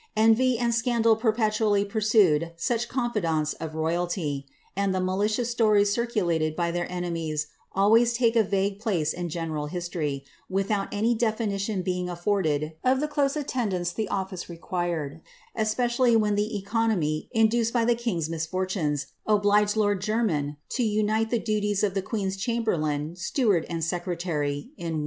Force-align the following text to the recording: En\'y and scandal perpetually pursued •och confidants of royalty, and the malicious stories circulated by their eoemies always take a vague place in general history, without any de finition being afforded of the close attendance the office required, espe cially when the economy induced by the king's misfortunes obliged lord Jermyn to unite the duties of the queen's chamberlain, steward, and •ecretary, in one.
En\'y 0.17 0.57
and 0.59 0.73
scandal 0.73 1.15
perpetually 1.15 1.85
pursued 1.85 2.53
•och 2.57 2.87
confidants 2.87 3.53
of 3.59 3.75
royalty, 3.75 4.47
and 4.75 4.95
the 4.95 4.99
malicious 4.99 5.51
stories 5.51 5.91
circulated 5.91 6.55
by 6.55 6.71
their 6.71 6.87
eoemies 6.87 7.45
always 7.73 8.13
take 8.13 8.35
a 8.35 8.41
vague 8.41 8.79
place 8.79 9.13
in 9.13 9.29
general 9.29 9.67
history, 9.67 10.25
without 10.49 10.87
any 10.91 11.13
de 11.13 11.31
finition 11.31 11.83
being 11.83 12.09
afforded 12.09 12.73
of 12.83 12.99
the 12.99 13.07
close 13.07 13.35
attendance 13.35 13.93
the 13.93 14.07
office 14.09 14.49
required, 14.49 15.21
espe 15.55 15.77
cially 15.85 16.17
when 16.19 16.33
the 16.33 16.57
economy 16.57 17.29
induced 17.31 17.71
by 17.71 17.85
the 17.85 17.93
king's 17.93 18.27
misfortunes 18.27 19.05
obliged 19.27 19.75
lord 19.77 20.01
Jermyn 20.01 20.57
to 20.69 20.83
unite 20.83 21.29
the 21.29 21.37
duties 21.37 21.83
of 21.83 21.93
the 21.93 22.01
queen's 22.01 22.37
chamberlain, 22.37 23.15
steward, 23.15 23.67
and 23.69 23.83
•ecretary, 23.83 24.69
in 24.77 24.93
one. 24.93 24.99